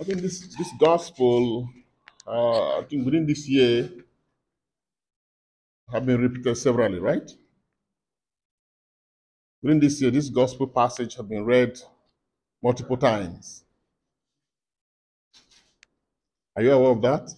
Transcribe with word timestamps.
I 0.00 0.04
think 0.04 0.20
this 0.20 0.40
this 0.56 0.70
gospel, 0.78 1.68
uh, 2.26 2.78
I 2.78 2.84
think 2.88 3.04
within 3.04 3.26
this 3.26 3.48
year, 3.48 3.90
have 5.92 6.06
been 6.06 6.20
repeated 6.20 6.56
severally, 6.56 6.98
right? 6.98 7.30
Within 9.62 9.80
this 9.80 10.00
year, 10.00 10.10
this 10.10 10.30
gospel 10.30 10.66
passage 10.66 11.16
have 11.16 11.28
been 11.28 11.44
read 11.44 11.78
multiple 12.62 12.96
times. 12.96 13.64
Are 16.56 16.62
you 16.62 16.72
aware 16.72 16.90
of 16.90 17.02
that? 17.02 17.30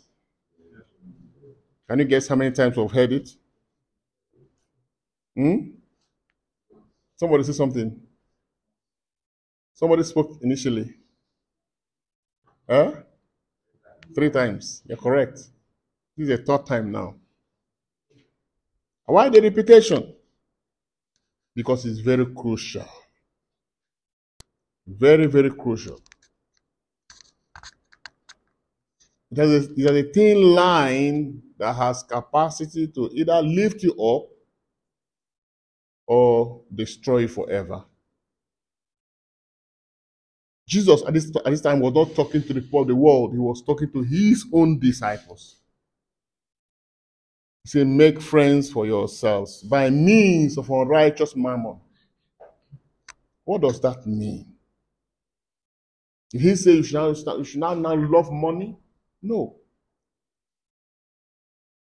Can 1.88 1.98
you 1.98 2.04
guess 2.04 2.28
how 2.28 2.36
many 2.36 2.52
times 2.52 2.76
we've 2.76 2.90
heard 2.90 3.12
it? 3.12 3.30
Hmm? 5.36 5.78
Somebody 7.16 7.44
say 7.44 7.52
something. 7.52 8.00
Somebody 9.72 10.02
spoke 10.02 10.38
initially. 10.42 10.97
Huh? 12.68 12.92
Three 14.14 14.30
times. 14.30 14.82
You're 14.86 14.98
correct. 14.98 15.38
This 16.16 16.28
is 16.28 16.28
the 16.28 16.38
third 16.38 16.66
time 16.66 16.90
now. 16.92 17.14
Why 19.06 19.28
the 19.30 19.40
repetition? 19.40 20.14
Because 21.54 21.86
it's 21.86 22.00
very 22.00 22.26
crucial. 22.26 22.86
Very, 24.86 25.26
very 25.26 25.50
crucial. 25.50 26.00
It 29.30 29.38
has, 29.38 29.50
a, 29.50 29.72
it 29.72 29.82
has 29.82 29.90
a 29.92 30.12
thin 30.12 30.54
line 30.54 31.42
that 31.58 31.74
has 31.74 32.02
capacity 32.02 32.88
to 32.88 33.10
either 33.12 33.42
lift 33.42 33.82
you 33.82 33.92
up 33.92 34.28
or 36.06 36.62
destroy 36.74 37.18
you 37.18 37.28
forever. 37.28 37.84
Jesus 40.68 41.02
at 41.06 41.14
this, 41.14 41.34
at 41.34 41.46
this 41.46 41.62
time 41.62 41.80
was 41.80 41.94
not 41.94 42.14
talking 42.14 42.42
to 42.42 42.52
the 42.52 42.60
poor 42.60 42.82
of 42.82 42.88
the 42.88 42.94
world, 42.94 43.32
he 43.32 43.38
was 43.38 43.62
talking 43.62 43.90
to 43.90 44.02
his 44.02 44.44
own 44.52 44.78
disciples. 44.78 45.56
He 47.64 47.70
said, 47.70 47.86
Make 47.86 48.20
friends 48.20 48.70
for 48.70 48.84
yourselves 48.84 49.62
by 49.62 49.88
means 49.88 50.58
of 50.58 50.68
unrighteous 50.68 51.34
mammon. 51.34 51.80
What 53.44 53.62
does 53.62 53.80
that 53.80 54.06
mean? 54.06 54.52
Did 56.30 56.42
he 56.42 56.54
say 56.54 56.72
you 56.72 56.82
should 56.82 56.96
now, 56.96 57.36
you 57.38 57.44
should 57.44 57.60
now, 57.60 57.72
now 57.72 57.94
love 57.94 58.30
money? 58.30 58.76
No. 59.22 59.56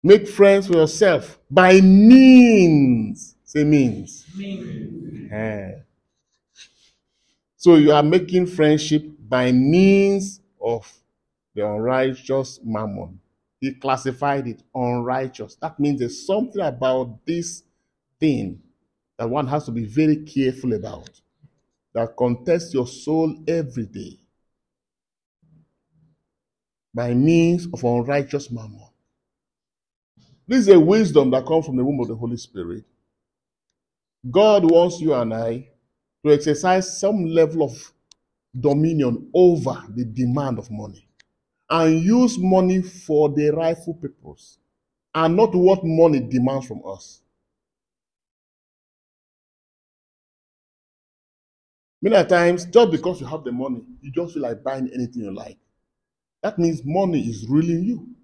Make 0.04 0.28
friends 0.28 0.68
for 0.68 0.74
yourself 0.74 1.40
by 1.50 1.80
means. 1.80 3.36
Say 3.46 3.64
means. 3.64 4.26
means. 4.36 5.32
Eh. 5.32 5.72
So 7.64 7.76
you 7.76 7.94
are 7.94 8.04
making 8.04 8.48
friendship 8.48 9.06
by 9.30 9.54
means 9.54 10.42
of 10.62 10.92
the 11.56 11.66
unrighteous 11.66 12.60
mammon. 12.62 13.22
He 13.62 13.74
classified 13.76 14.50
it 14.50 14.62
unrighteous. 14.76 15.56
That 15.62 15.80
means 15.80 16.00
there's 16.02 16.28
something 16.28 16.62
about 16.62 17.26
this 17.26 17.64
thing 18.20 18.62
that 19.18 19.30
one 19.30 19.48
has 19.48 19.64
to 19.68 19.72
be 19.72 19.86
very 19.86 20.26
careful 20.26 20.74
about 20.74 21.10
that 21.94 22.18
contests 22.18 22.74
your 22.74 22.86
soul 22.86 23.34
every 23.48 23.86
day 23.86 24.20
by 26.94 27.14
means 27.14 27.66
of 27.72 27.82
unrighteous 27.82 28.52
mammon. 28.52 28.90
This 30.50 30.68
is 30.68 30.68
a 30.68 30.78
wisdom 30.78 31.32
that 31.32 31.46
comes 31.46 31.66
from 31.66 31.78
the 31.78 31.86
womb 31.86 32.02
of 32.02 32.10
the 32.10 32.16
Holy 32.18 32.36
Spirit. 32.36 32.84
God 34.30 34.70
wants 34.70 35.00
you 35.00 35.14
and 35.14 35.34
I 35.34 35.70
to 36.24 36.34
exercise 36.34 37.00
some 37.00 37.26
level 37.26 37.64
of 37.64 37.94
dominion 38.60 39.30
over 39.34 39.84
the 39.96 40.06
demand 40.06 40.60
of 40.60 40.72
money 40.72 41.08
and 41.70 42.04
use 42.04 42.38
money 42.40 42.82
for 42.82 43.30
the 43.30 43.50
rightful 43.52 43.96
purpose 43.96 44.60
and 45.16 45.36
not 45.38 45.56
what 45.56 45.84
money 45.86 46.20
demands 46.22 46.68
from 46.68 46.82
us. 46.86 47.22
Many 52.04 52.30
times, 52.30 52.66
just 52.66 52.92
because 52.92 53.20
you 53.20 53.26
have 53.26 53.44
the 53.44 53.52
money, 53.52 53.84
you 54.00 54.12
just 54.12 54.34
feel 54.36 54.44
like 54.44 54.62
buying 54.64 54.92
anything 54.94 55.24
you 55.24 55.34
like. 55.34 55.58
That 56.44 56.60
means 56.60 56.84
money 56.86 57.22
is 57.30 57.48
ruling 57.50 57.84
you. 57.84 58.16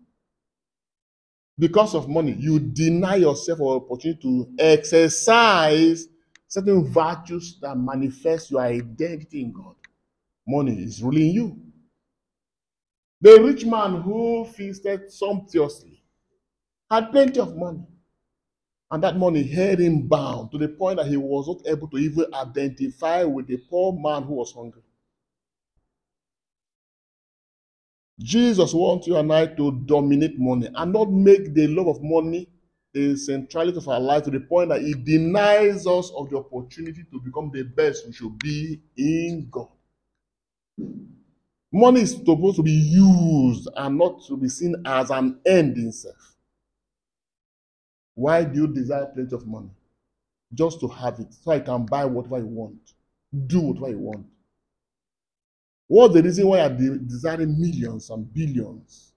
Because 1.59 1.93
of 1.93 2.07
money, 2.09 2.31
you 2.39 2.59
deny 2.59 3.17
yourself 3.17 3.59
an 3.59 3.67
opportunity 3.67 4.19
to 4.21 4.49
exercise 4.57 6.07
certain 6.49 6.83
virtues 6.91 7.57
that 7.61 7.77
manifest 7.77 8.51
your 8.51 8.61
identity 8.61 9.43
in 9.43 9.53
God. 9.53 9.75
Money 10.45 10.83
is 10.83 11.01
ruling 11.01 11.31
you. 11.31 11.57
The 13.21 13.41
rich 13.41 13.65
man 13.65 14.01
who 14.01 14.45
feasted 14.45 15.11
sumptuously 15.11 16.03
had 16.89 17.11
plenty 17.11 17.39
of 17.39 17.55
money. 17.55 17.85
And 18.91 19.03
that 19.03 19.17
money 19.17 19.43
held 19.43 19.79
him 19.79 20.07
bound 20.07 20.51
to 20.51 20.57
the 20.57 20.69
point 20.69 20.97
that 20.97 21.05
he 21.05 21.17
was 21.17 21.47
not 21.47 21.61
able 21.67 21.87
to 21.89 21.97
even 21.97 22.25
identify 22.33 23.23
with 23.23 23.45
the 23.45 23.57
poor 23.57 23.93
man 23.93 24.23
who 24.23 24.33
was 24.33 24.51
hungry. 24.51 24.81
Jesus 28.19 28.73
wants 28.73 29.05
you 29.05 29.17
and 29.17 29.31
I 29.31 29.45
to 29.45 29.71
dominate 29.85 30.39
money 30.39 30.69
and 30.73 30.91
not 30.91 31.11
make 31.11 31.53
the 31.53 31.67
love 31.67 31.87
of 31.87 32.01
money 32.01 32.49
the 32.93 33.15
centrality 33.15 33.77
of 33.77 33.87
our 33.87 33.99
life 33.99 34.23
to 34.23 34.31
the 34.31 34.39
point 34.39 34.69
that 34.69 34.81
it 34.81 35.03
denies 35.05 35.85
us 35.85 36.11
of 36.15 36.29
the 36.29 36.37
opportunity 36.37 37.03
to 37.11 37.19
become 37.19 37.51
the 37.53 37.63
best 37.63 38.07
we 38.07 38.13
should 38.13 38.37
be 38.39 38.81
in 38.97 39.47
God. 39.51 39.67
Money 41.71 42.01
is 42.01 42.15
supposed 42.15 42.55
to 42.57 42.63
be 42.63 42.71
used 42.71 43.69
and 43.75 43.97
not 43.97 44.25
to 44.27 44.35
be 44.35 44.49
seen 44.49 44.75
as 44.85 45.11
an 45.11 45.39
end 45.45 45.77
in 45.77 45.89
itself. 45.89 46.35
Why 48.15 48.43
do 48.43 48.61
you 48.61 48.67
desire 48.67 49.05
plenty 49.05 49.35
of 49.35 49.45
money? 49.45 49.69
Just 50.53 50.79
to 50.79 50.87
have 50.87 51.19
it, 51.19 51.31
so 51.31 51.51
I 51.51 51.59
can 51.59 51.85
buy 51.85 52.05
whatever 52.05 52.39
you 52.39 52.47
want, 52.47 52.93
do 53.45 53.59
whatever 53.61 53.89
you 53.89 53.99
want. 53.99 54.25
What's 55.87 56.15
the 56.15 56.23
reason 56.23 56.47
why 56.47 56.65
you're 56.65 56.97
desiring 56.97 57.59
millions 57.59 58.09
and 58.09 58.31
billions? 58.33 59.08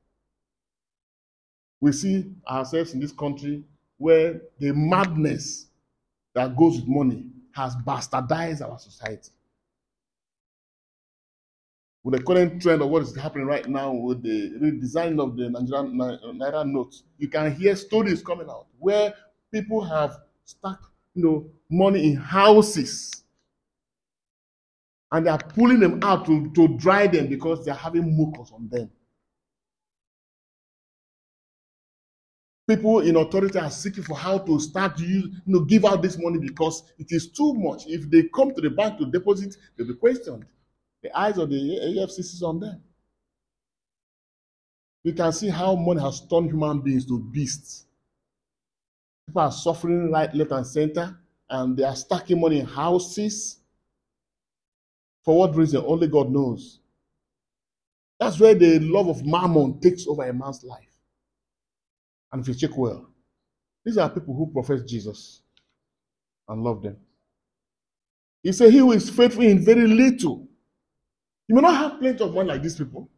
We 1.83 1.91
see 1.91 2.33
ourselves 2.49 2.95
in 2.95 3.01
this 3.01 3.11
country 3.11 3.65
where 3.99 4.41
the 4.61 4.73
madness 4.73 5.67
that 6.33 6.57
goes 6.57 6.77
with 6.77 6.87
money 6.87 7.27
has 7.57 7.75
bastardized 7.85 8.63
our 8.63 8.79
society. 8.79 9.33
With 12.05 12.19
the 12.19 12.23
current 12.25 12.63
trend 12.63 12.83
of 12.83 12.89
what 12.89 13.03
is 13.03 13.17
happening 13.17 13.49
right 13.49 13.69
now 13.69 13.93
with 13.93 14.23
the 14.23 14.51
redesign 14.63 15.21
of 15.21 15.37
the 15.37 15.51
Nigerian 15.51 15.99
Naira 16.39 16.65
notes, 16.65 17.03
you 17.19 17.27
can 17.27 17.53
hear 17.53 17.75
stories 17.75 18.23
coming 18.23 18.49
out 18.49 18.67
where 18.79 19.13
people 19.53 19.81
have 19.83 20.19
stuck, 20.45 20.89
you 21.15 21.25
know, 21.25 21.51
money 21.69 22.13
in 22.13 22.17
houses 22.17 23.25
and 25.11 25.27
they 25.27 25.31
are 25.31 25.39
pulling 25.39 25.81
them 25.81 25.99
out 26.05 26.27
to, 26.27 26.49
to 26.53 26.69
dry 26.79 27.09
them 27.09 27.27
because 27.27 27.65
they 27.65 27.73
are 27.73 27.75
having 27.77 28.17
mucus 28.17 28.53
on 28.55 28.69
them. 28.69 28.89
People 32.69 33.01
in 33.01 33.17
authority 33.17 33.59
are 33.59 33.71
seeking 33.71 34.05
for 34.05 34.17
how 34.17 34.39
to 34.39 34.61
start 34.61 34.97
to 34.97 35.05
use, 35.05 35.25
you 35.25 35.53
know, 35.53 35.61
give 35.61 35.85
out 35.85 36.01
this 36.01 36.17
money 36.17 36.39
because 36.39 36.85
it 36.99 37.09
is 37.11 37.29
too 37.29 37.55
much. 37.55 37.87
If 37.87 38.09
they 38.09 38.25
come 38.35 38.55
to 38.55 38.61
the 38.61 38.71
bank 38.71 38.99
to 38.99 39.07
deposit, 39.07 39.57
they'll 39.77 39.89
be 39.89 39.95
questioned. 39.95 40.45
The 41.03 41.17
eyes 41.19 41.39
of 41.39 41.51
the 41.51 41.57
EFCC 41.57 42.19
is 42.19 42.43
on 42.43 42.61
them. 42.61 42.81
You 45.03 45.13
can 45.13 45.33
see 45.33 45.49
how 45.49 45.75
money 45.75 46.01
has 46.01 46.21
turned 46.29 46.51
human 46.51 46.81
beings 46.81 47.05
to 47.07 47.19
beasts. 47.19 47.87
People 49.27 49.43
are 49.43 49.53
suffering 49.53 50.13
right, 50.13 50.33
left, 50.33 50.53
and 50.53 50.67
center, 50.67 51.19
and 51.51 51.77
they 51.77 51.83
are 51.83 51.97
stacking 51.97 52.41
money 52.41 52.61
in 52.61 52.67
houses. 52.67 53.59
For 55.25 55.37
what 55.37 55.57
reason? 55.57 55.83
Only 55.85 56.07
God 56.07 56.31
knows. 56.31 56.79
That's 58.21 58.39
where 58.39 58.55
the 58.55 58.79
love 58.79 59.09
of 59.09 59.27
mammon 59.27 59.81
takes 59.81 60.07
over 60.07 60.23
a 60.23 60.33
man's 60.33 60.63
life. 60.63 60.92
And 62.33 62.43
if 62.43 62.49
you 62.49 62.55
check 62.55 62.77
well, 62.77 63.09
these 63.85 63.99
are 63.99 64.09
people 64.11 64.35
who 64.35 64.47
profess 64.53 64.83
Jesus 64.83 65.43
and 66.49 66.63
love 66.63 66.83
them. 66.83 66.97
He 68.43 68.53
said, 68.53 68.73
He 68.73 68.79
who 68.79 68.93
is 68.93 69.11
faithful 69.11 69.43
in 69.45 69.65
very 69.65 69.87
little. 69.87 70.47
You 71.49 71.57
may 71.57 71.63
not 71.63 71.77
have 71.77 72.01
plenty 72.01 72.25
of 72.25 72.35
money 72.35 72.49
like 72.49 72.63
these 72.63 72.77
people, 72.77 73.09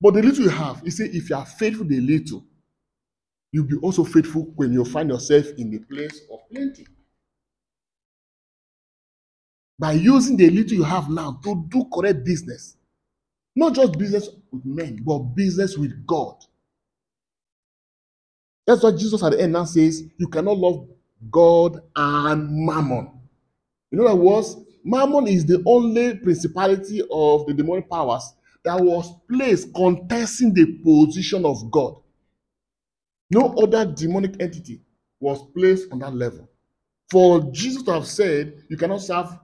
but 0.00 0.14
the 0.14 0.22
little 0.22 0.44
you 0.44 0.50
have, 0.50 0.80
he 0.82 0.90
said, 0.90 1.10
if 1.12 1.30
you 1.30 1.36
are 1.36 1.46
faithful 1.46 1.86
in 1.90 2.06
little, 2.06 2.44
you'll 3.52 3.66
be 3.66 3.76
also 3.76 4.04
faithful 4.04 4.42
when 4.56 4.72
you 4.72 4.84
find 4.84 5.10
yourself 5.10 5.46
in 5.56 5.70
the 5.70 5.78
place 5.78 6.20
of 6.32 6.40
plenty. 6.50 6.86
By 9.78 9.92
using 9.92 10.36
the 10.36 10.50
little 10.50 10.76
you 10.76 10.84
have 10.84 11.08
now 11.10 11.38
to 11.44 11.64
do 11.68 11.84
correct 11.92 12.24
business, 12.24 12.76
not 13.54 13.74
just 13.74 13.98
business 13.98 14.28
with 14.50 14.64
men, 14.64 15.02
but 15.04 15.18
business 15.18 15.76
with 15.76 16.06
God. 16.06 16.36
That's 18.66 18.82
why 18.82 18.92
Jesus 18.92 19.22
at 19.22 19.32
the 19.32 19.40
end 19.40 19.52
now 19.52 19.64
says, 19.64 20.02
You 20.18 20.28
cannot 20.28 20.58
love 20.58 20.88
God 21.30 21.80
and 21.94 22.66
mammon. 22.66 23.12
In 23.92 24.00
other 24.00 24.14
words, 24.16 24.56
Mammon 24.84 25.26
is 25.26 25.44
the 25.44 25.62
only 25.66 26.16
principality 26.16 27.02
of 27.10 27.44
the 27.46 27.54
demonic 27.54 27.90
powers 27.90 28.34
that 28.64 28.80
was 28.80 29.12
placed 29.28 29.74
contesting 29.74 30.54
the 30.54 30.78
position 30.84 31.44
of 31.44 31.70
God. 31.72 31.96
No 33.30 33.52
other 33.54 33.84
demonic 33.84 34.40
entity 34.40 34.80
was 35.18 35.42
placed 35.54 35.90
on 35.90 35.98
that 36.00 36.14
level. 36.14 36.48
For 37.10 37.40
Jesus 37.52 37.82
to 37.84 37.94
have 37.94 38.06
said, 38.06 38.62
You 38.68 38.76
cannot 38.76 39.00
serve 39.00 39.36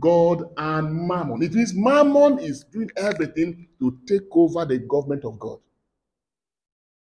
God 0.00 0.44
and 0.56 1.06
Mammon. 1.06 1.42
It 1.42 1.54
means 1.54 1.74
Mammon 1.74 2.40
is 2.40 2.64
doing 2.64 2.90
everything 2.96 3.68
to 3.78 3.96
take 4.08 4.22
over 4.32 4.64
the 4.64 4.78
government 4.78 5.24
of 5.24 5.38
God. 5.38 5.58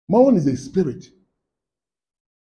Mammon 0.08 0.38
is 0.38 0.48
a 0.48 0.56
spirit. 0.56 1.06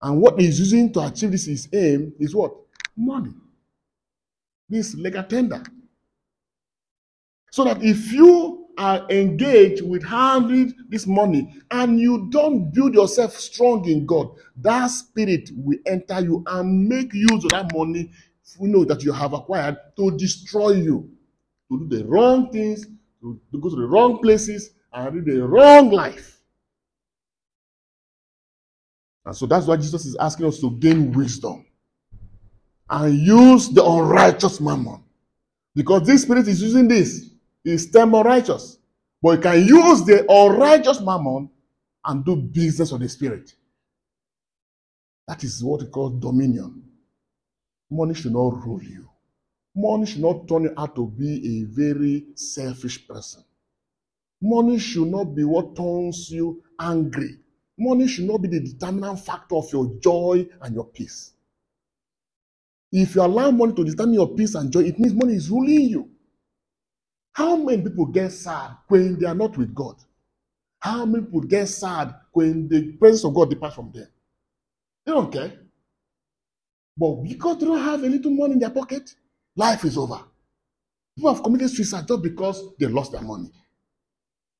And 0.02 0.20
what 0.20 0.40
he's 0.40 0.58
using 0.58 0.92
to 0.92 1.00
achieve 1.00 1.32
this 1.32 1.46
his 1.46 1.68
aim 1.72 2.12
is 2.18 2.34
what? 2.34 2.52
Money. 2.96 3.34
This 4.68 4.94
legal 4.94 5.24
tender. 5.24 5.62
So 7.50 7.64
that 7.64 7.82
if 7.82 8.12
you 8.12 8.68
are 8.78 9.06
engaged 9.10 9.82
with 9.82 10.04
handling 10.04 10.72
this 10.88 11.06
money 11.06 11.54
and 11.70 12.00
you 12.00 12.28
don't 12.30 12.72
build 12.72 12.94
yourself 12.94 13.36
strong 13.36 13.86
in 13.88 14.06
God, 14.06 14.30
that 14.56 14.86
spirit 14.86 15.50
will 15.54 15.78
enter 15.86 16.20
you 16.20 16.44
and 16.46 16.88
make 16.88 17.12
use 17.12 17.44
of 17.44 17.50
that 17.50 17.74
money 17.74 18.10
you 18.58 18.68
know 18.68 18.84
that 18.84 19.02
you 19.04 19.12
have 19.12 19.32
acquired 19.32 19.76
to 19.96 20.16
destroy 20.16 20.70
you, 20.70 21.10
to 21.70 21.86
do 21.86 21.98
the 21.98 22.04
wrong 22.06 22.50
things, 22.50 22.86
to, 23.20 23.40
go 23.60 23.70
to 23.70 23.76
the 23.76 23.86
wrong 23.86 24.18
places, 24.20 24.70
and 24.92 25.14
live 25.14 25.24
the 25.24 25.46
wrong 25.46 25.90
life. 25.90 26.39
And 29.24 29.36
so 29.36 29.46
that's 29.46 29.66
why 29.66 29.76
Jesus 29.76 30.06
is 30.06 30.16
asking 30.16 30.46
us 30.46 30.60
to 30.60 30.70
gain 30.70 31.12
wisdom 31.12 31.64
and 32.88 33.14
use 33.18 33.68
the 33.68 33.84
unrighteous 33.84 34.60
mammon. 34.60 35.02
Because 35.74 36.06
this 36.06 36.22
spirit 36.22 36.48
is 36.48 36.60
using 36.62 36.88
this, 36.88 37.30
is 37.64 37.90
term 37.90 38.14
unrighteous. 38.14 38.78
But 39.22 39.36
you 39.36 39.38
can 39.38 39.66
use 39.66 40.04
the 40.04 40.24
unrighteous 40.30 41.00
mammon 41.00 41.50
and 42.04 42.24
do 42.24 42.36
business 42.36 42.92
of 42.92 43.00
the 43.00 43.08
spirit. 43.08 43.54
That 45.28 45.44
is 45.44 45.62
what 45.62 45.82
we 45.82 45.86
call 45.88 46.10
dominion. 46.10 46.82
Money 47.90 48.14
should 48.14 48.32
not 48.32 48.64
rule 48.64 48.82
you. 48.82 49.08
Money 49.76 50.06
should 50.06 50.22
not 50.22 50.48
turn 50.48 50.64
you 50.64 50.74
out 50.76 50.96
to 50.96 51.06
be 51.06 51.60
a 51.60 51.64
very 51.66 52.26
selfish 52.34 53.06
person. 53.06 53.44
Money 54.42 54.78
should 54.78 55.08
not 55.08 55.34
be 55.34 55.44
what 55.44 55.76
turns 55.76 56.30
you 56.30 56.62
angry. 56.80 57.36
Money 57.80 58.06
should 58.06 58.26
not 58.26 58.42
be 58.42 58.48
the 58.48 58.60
determinant 58.60 59.18
factor 59.20 59.56
of 59.56 59.72
your 59.72 59.90
joy 60.00 60.46
and 60.60 60.74
your 60.74 60.84
peace. 60.84 61.32
If 62.92 63.14
you 63.14 63.22
allow 63.22 63.50
money 63.50 63.72
to 63.72 63.84
determine 63.84 64.14
your 64.14 64.34
peace 64.34 64.54
and 64.54 64.70
joy, 64.70 64.80
it 64.80 64.98
means 64.98 65.14
money 65.14 65.34
is 65.34 65.50
ruling 65.50 65.88
you. 65.88 66.10
How 67.32 67.56
many 67.56 67.80
people 67.80 68.04
get 68.04 68.32
sad 68.32 68.72
when 68.88 69.18
they 69.18 69.26
are 69.26 69.34
not 69.34 69.56
with 69.56 69.74
God? 69.74 69.96
How 70.78 71.06
many 71.06 71.24
people 71.24 71.40
get 71.40 71.68
sad 71.68 72.14
when 72.32 72.68
the 72.68 72.92
presence 72.98 73.24
of 73.24 73.34
God 73.34 73.48
departs 73.48 73.76
from 73.76 73.90
them? 73.92 74.08
They 75.06 75.12
don't 75.12 75.32
care. 75.32 75.52
But 76.98 77.14
because 77.22 77.58
they 77.58 77.66
don't 77.66 77.80
have 77.80 78.02
a 78.02 78.08
little 78.08 78.30
money 78.30 78.54
in 78.54 78.58
their 78.58 78.68
pocket, 78.68 79.14
life 79.56 79.86
is 79.86 79.96
over. 79.96 80.20
People 81.16 81.32
have 81.32 81.42
committed 81.42 81.70
suicide 81.70 82.06
just 82.06 82.22
because 82.22 82.62
they 82.78 82.86
lost 82.86 83.12
their 83.12 83.22
money. 83.22 83.50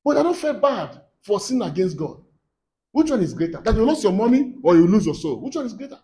But 0.03 0.15
they 0.15 0.23
don't 0.23 0.37
feel 0.37 0.55
bad 0.55 1.03
for 1.21 1.39
sin 1.39 1.61
against 1.61 1.99
God. 1.99 2.23
Which 2.93 3.11
one 3.11 3.23
is 3.23 3.35
greater? 3.35 3.61
That 3.61 3.75
you 3.75 3.85
lose 3.85 4.03
your 4.03 4.13
money 4.13 4.55
or 4.63 4.75
you 4.75 4.87
lose 4.87 5.07
your 5.07 5.15
soul? 5.15 5.41
Which 5.41 5.55
one 5.55 5.67
is 5.67 5.75
greater? 5.75 5.99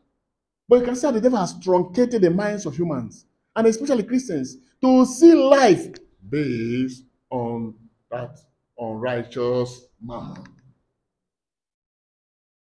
But 0.68 0.80
you 0.80 0.84
can 0.84 0.96
see 0.96 1.06
how 1.06 1.12
the 1.12 1.20
devil 1.20 1.38
has 1.38 1.58
truncated 1.60 2.22
the 2.22 2.30
minds 2.30 2.66
of 2.66 2.76
humans, 2.76 3.26
and 3.54 3.66
especially 3.66 4.02
Christians, 4.02 4.56
to 4.82 5.04
see 5.04 5.34
life 5.34 5.86
based 6.28 7.04
on 7.30 7.74
that 8.10 8.38
unrighteous 8.78 9.86
mammon. 10.02 10.44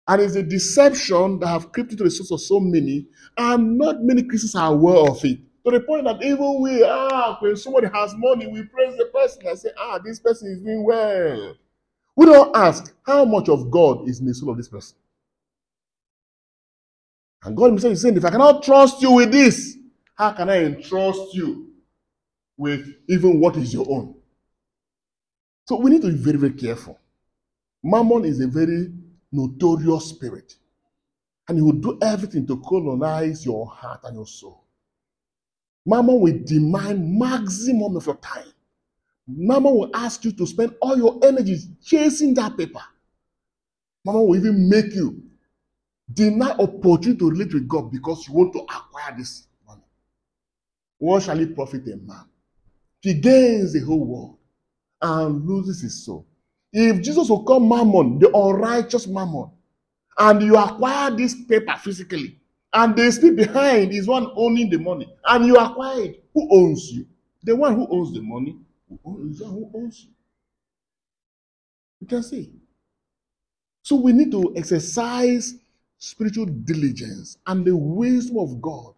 And 0.06 0.22
it's 0.22 0.36
a 0.36 0.42
deception 0.42 1.38
that 1.40 1.48
have 1.48 1.70
crept 1.70 1.90
into 1.92 2.04
the 2.04 2.10
souls 2.10 2.30
of 2.30 2.40
so 2.40 2.60
many, 2.60 3.06
and 3.36 3.76
not 3.76 4.02
many 4.02 4.22
Christians 4.22 4.54
are 4.54 4.72
aware 4.72 5.10
of 5.10 5.22
it. 5.24 5.40
To 5.66 5.72
the 5.72 5.80
point 5.80 6.04
that 6.04 6.22
even 6.22 6.62
we, 6.62 6.82
ah, 6.82 7.36
when 7.40 7.56
somebody 7.56 7.88
has 7.92 8.14
money, 8.16 8.46
we 8.46 8.62
praise 8.62 8.96
the 8.96 9.04
person 9.06 9.46
and 9.46 9.58
say, 9.58 9.68
ah, 9.78 9.98
this 10.02 10.18
person 10.18 10.50
is 10.50 10.60
doing 10.60 10.84
well. 10.84 11.56
We 12.18 12.26
don't 12.26 12.56
ask 12.56 12.92
how 13.06 13.24
much 13.24 13.48
of 13.48 13.70
God 13.70 14.08
is 14.08 14.18
in 14.18 14.26
the 14.26 14.34
soul 14.34 14.50
of 14.50 14.56
this 14.56 14.68
person. 14.68 14.96
And 17.44 17.56
God 17.56 17.66
himself 17.66 17.92
is 17.92 18.02
saying, 18.02 18.16
if 18.16 18.24
I 18.24 18.30
cannot 18.30 18.64
trust 18.64 19.00
you 19.00 19.12
with 19.12 19.30
this, 19.30 19.76
how 20.16 20.32
can 20.32 20.50
I 20.50 20.64
entrust 20.64 21.32
you 21.32 21.68
with 22.56 22.92
even 23.08 23.38
what 23.38 23.56
is 23.56 23.72
your 23.72 23.86
own? 23.88 24.16
So 25.68 25.76
we 25.76 25.92
need 25.92 26.02
to 26.02 26.08
be 26.08 26.16
very, 26.16 26.38
very 26.38 26.54
careful. 26.54 26.98
Mammon 27.84 28.24
is 28.24 28.40
a 28.40 28.48
very 28.48 28.92
notorious 29.30 30.06
spirit. 30.06 30.56
And 31.46 31.56
he 31.56 31.62
will 31.62 31.70
do 31.70 32.00
everything 32.02 32.48
to 32.48 32.56
colonize 32.62 33.46
your 33.46 33.64
heart 33.64 34.00
and 34.02 34.16
your 34.16 34.26
soul. 34.26 34.64
Mammon 35.86 36.18
will 36.18 36.40
demand 36.44 37.16
maximum 37.16 37.94
of 37.94 38.06
your 38.06 38.16
time. 38.16 38.52
Mammon 39.28 39.74
will 39.74 39.90
ask 39.94 40.24
you 40.24 40.32
to 40.32 40.46
spend 40.46 40.74
all 40.80 40.96
your 40.96 41.20
energies 41.22 41.68
chasing 41.84 42.32
that 42.34 42.56
paper. 42.56 42.80
Mammon 44.04 44.26
will 44.26 44.36
even 44.36 44.68
make 44.68 44.94
you 44.94 45.22
deny 46.12 46.50
opportunity 46.52 47.18
to 47.18 47.30
relate 47.30 47.52
with 47.52 47.68
God 47.68 47.92
because 47.92 48.26
you 48.26 48.34
want 48.34 48.54
to 48.54 48.60
acquire 48.60 49.14
this 49.16 49.46
money. 49.66 49.82
What 50.96 51.22
shall 51.22 51.38
it 51.38 51.54
profit 51.54 51.86
a 51.88 51.96
man? 51.96 52.24
He 53.00 53.14
gains 53.14 53.74
the 53.74 53.80
whole 53.80 54.04
world 54.04 54.38
and 55.02 55.46
loses 55.46 55.82
his 55.82 56.04
soul. 56.04 56.26
If 56.72 57.02
Jesus 57.02 57.28
will 57.28 57.44
come 57.44 57.68
mammon, 57.68 58.18
the 58.18 58.34
unrighteous 58.34 59.06
mammon, 59.06 59.50
and 60.18 60.42
you 60.42 60.56
acquire 60.56 61.10
this 61.10 61.34
paper 61.44 61.74
physically, 61.76 62.38
and 62.72 62.96
the 62.96 63.10
spirit 63.12 63.36
behind 63.36 63.92
is 63.92 64.08
one 64.08 64.30
owning 64.34 64.68
the 64.68 64.78
money, 64.78 65.08
and 65.26 65.46
you 65.46 65.56
acquire 65.56 66.02
it, 66.02 66.24
who 66.34 66.48
owns 66.50 66.90
you? 66.90 67.06
The 67.44 67.54
one 67.54 67.74
who 67.74 67.86
owns 67.90 68.12
the 68.12 68.20
money, 68.20 68.58
you? 68.90 70.10
You 72.00 72.06
can 72.06 72.22
see. 72.22 72.52
So 73.82 73.96
we 73.96 74.12
need 74.12 74.30
to 74.32 74.54
exercise 74.56 75.54
spiritual 75.98 76.46
diligence 76.46 77.38
and 77.46 77.64
the 77.64 77.76
wisdom 77.76 78.38
of 78.38 78.60
God 78.60 78.94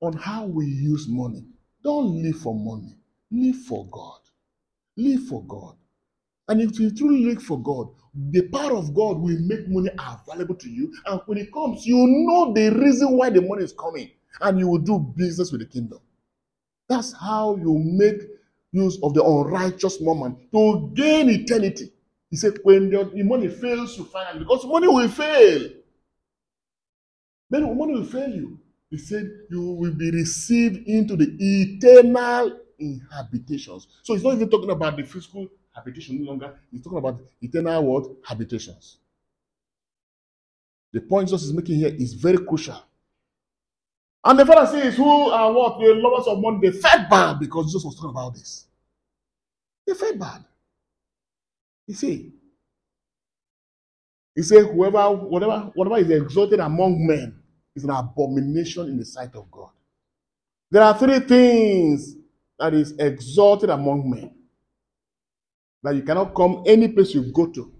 on 0.00 0.14
how 0.14 0.46
we 0.46 0.66
use 0.66 1.06
money. 1.08 1.44
Don't 1.82 2.22
live 2.22 2.38
for 2.38 2.54
money, 2.54 2.96
live 3.30 3.56
for 3.56 3.86
God. 3.86 4.20
Live 4.96 5.26
for 5.28 5.42
God. 5.44 5.76
And 6.48 6.60
if 6.60 6.78
you 6.78 6.90
truly 6.90 7.24
live 7.24 7.42
for 7.42 7.60
God, 7.62 7.88
the 8.30 8.42
power 8.48 8.76
of 8.76 8.92
God 8.92 9.18
will 9.18 9.38
make 9.40 9.68
money 9.68 9.90
available 9.98 10.56
to 10.56 10.68
you. 10.68 10.92
And 11.06 11.20
when 11.26 11.38
it 11.38 11.52
comes, 11.52 11.86
you 11.86 11.96
know 11.96 12.52
the 12.52 12.70
reason 12.70 13.16
why 13.16 13.30
the 13.30 13.40
money 13.40 13.62
is 13.62 13.72
coming. 13.72 14.10
And 14.40 14.58
you 14.58 14.68
will 14.68 14.78
do 14.78 14.98
business 15.16 15.52
with 15.52 15.60
the 15.60 15.66
kingdom. 15.66 16.00
That's 16.88 17.12
how 17.12 17.56
you 17.56 17.78
make 17.78 18.20
use 18.72 18.98
of 19.02 19.14
the 19.14 19.22
unrighteous 19.22 20.00
moment 20.00 20.38
to 20.52 20.90
gain 20.94 21.28
eternity. 21.28 21.92
He 22.30 22.36
said, 22.36 22.58
when 22.62 22.90
the, 22.90 23.04
the 23.12 23.22
money 23.22 23.48
fails 23.48 23.98
you 23.98 24.04
finally, 24.04 24.40
because 24.40 24.64
money 24.64 24.86
will 24.86 25.08
fail. 25.08 25.68
Then 27.50 27.76
money 27.76 27.94
will 27.94 28.04
fail 28.04 28.30
you. 28.30 28.60
He 28.90 28.98
said, 28.98 29.28
You 29.50 29.72
will 29.72 29.92
be 29.94 30.10
received 30.10 30.86
into 30.86 31.16
the 31.16 31.36
eternal 31.38 32.58
inhabitations. 32.80 33.86
So 34.02 34.14
he's 34.14 34.22
not 34.22 34.34
even 34.34 34.50
talking 34.50 34.70
about 34.70 34.96
the 34.96 35.04
physical 35.04 35.48
habitation 35.74 36.24
no 36.24 36.30
longer. 36.30 36.58
He's 36.70 36.82
talking 36.82 36.98
about 36.98 37.20
eternal 37.40 37.84
what? 37.84 38.10
Habitations. 38.24 38.98
The 40.92 41.00
point 41.00 41.28
Jesus 41.28 41.44
is 41.44 41.52
making 41.52 41.76
here 41.76 41.94
is 41.94 42.14
very 42.14 42.38
crucial. 42.38 42.82
And 44.24 44.38
the 44.38 44.44
Pharisees 44.44 44.96
who 44.96 45.30
are 45.30 45.52
what? 45.52 45.78
The 45.78 45.94
lovers 45.94 46.26
of 46.26 46.40
money, 46.40 46.70
they 46.70 46.76
felt 46.76 47.08
bad 47.08 47.38
because 47.40 47.66
Jesus 47.66 47.84
was 47.84 47.96
talking 47.96 48.10
about 48.10 48.34
this. 48.34 48.66
They 49.86 49.94
felt 49.94 50.18
bad. 50.18 50.44
You 51.86 51.94
see, 51.94 52.32
he 54.34 54.42
said, 54.42 54.66
whoever, 54.66 55.10
whatever, 55.10 55.70
whatever 55.74 55.98
is 55.98 56.10
exalted 56.10 56.60
among 56.60 57.06
men 57.06 57.40
is 57.74 57.84
an 57.84 57.90
abomination 57.90 58.86
in 58.86 58.96
the 58.96 59.04
sight 59.04 59.34
of 59.34 59.50
God. 59.50 59.70
There 60.70 60.82
are 60.82 60.96
three 60.96 61.18
things 61.20 62.16
that 62.58 62.74
is 62.74 62.92
exalted 62.98 63.70
among 63.70 64.08
men. 64.08 64.34
That 65.82 65.96
you 65.96 66.02
cannot 66.02 66.34
come 66.34 66.62
any 66.66 66.88
place 66.88 67.14
you 67.14 67.32
go 67.32 67.46
to 67.46 67.72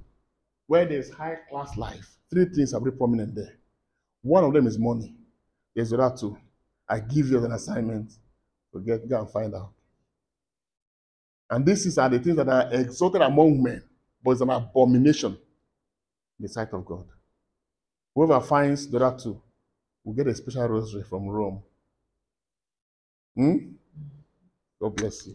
where 0.67 0.87
there's 0.87 1.11
high 1.11 1.39
class 1.51 1.77
life. 1.77 2.17
Three 2.31 2.47
things 2.47 2.73
are 2.73 2.81
very 2.81 2.93
prominent 2.93 3.35
there. 3.35 3.59
One 4.23 4.45
of 4.45 4.53
them 4.53 4.67
is 4.67 4.79
money. 4.79 5.15
There's 5.75 5.93
other 5.93 6.15
two. 6.17 6.37
I 6.89 7.01
give 7.01 7.29
you 7.29 7.45
an 7.45 7.53
assignment 7.53 8.13
to 8.73 8.81
get 8.81 9.09
go 9.09 9.21
and 9.21 9.31
find 9.31 9.55
out. 9.55 9.73
And 11.49 11.67
these 11.67 11.99
are 11.99 12.09
the 12.09 12.19
things 12.19 12.37
that 12.37 12.49
are 12.49 12.73
exalted 12.73 13.23
among 13.23 13.63
men, 13.63 13.83
but 14.23 14.33
it's 14.33 14.41
an 14.41 14.51
abomination 14.51 15.33
in 15.33 16.43
the 16.43 16.49
sight 16.49 16.73
of 16.73 16.85
God. 16.85 17.07
Whoever 18.15 18.41
finds 18.41 18.89
the 18.89 19.05
other 19.05 19.19
two 19.19 19.41
will 20.05 20.15
get 20.15 20.29
a 20.29 20.35
special 20.35 20.69
rosary 20.69 21.03
from 21.03 21.29
Rome. 21.29 21.63
Hmm? 23.37 23.57
God 24.81 24.97
bless 24.97 25.27
you. 25.27 25.35